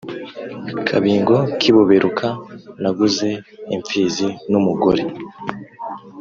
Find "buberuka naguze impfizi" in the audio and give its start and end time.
1.75-4.27